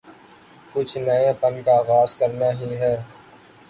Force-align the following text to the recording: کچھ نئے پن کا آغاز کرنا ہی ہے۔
کچھ 0.73 0.95
نئے 1.05 1.31
پن 1.41 1.53
کا 1.65 1.73
آغاز 1.81 2.09
کرنا 2.19 2.49
ہی 2.59 2.71
ہے۔ 2.81 2.95